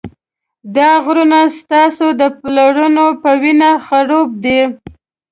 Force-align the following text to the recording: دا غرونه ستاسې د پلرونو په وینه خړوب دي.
دا 0.75 0.89
غرونه 1.05 1.39
ستاسې 1.59 2.07
د 2.21 2.23
پلرونو 2.39 3.05
په 3.21 3.31
وینه 3.41 3.69
خړوب 3.85 4.29
دي. 4.43 4.61